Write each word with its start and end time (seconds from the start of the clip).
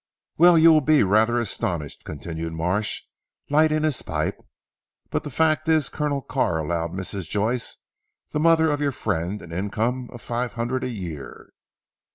"Well, 0.39 0.57
you 0.57 0.71
will 0.71 0.81
be 0.81 1.03
rather 1.03 1.37
astonished," 1.37 2.05
continued 2.05 2.53
Marsh 2.53 3.03
lighting 3.51 3.83
his 3.83 4.01
pipe, 4.01 4.43
"but 5.11 5.23
the 5.23 5.29
fact 5.29 5.69
is 5.69 5.89
Colonel 5.89 6.23
Carr 6.23 6.57
allowed 6.57 6.93
Mrs. 6.93 7.29
Joyce, 7.29 7.77
the 8.31 8.39
mother 8.39 8.71
of 8.71 8.81
your 8.81 8.93
friend 8.93 9.43
an 9.43 9.51
income 9.51 10.09
of 10.11 10.19
five 10.23 10.53
hundred 10.53 10.83
a 10.83 10.89
year." 10.89 11.53